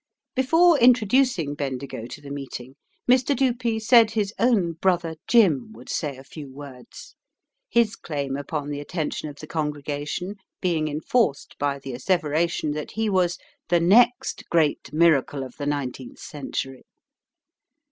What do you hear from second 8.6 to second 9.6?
the attention of the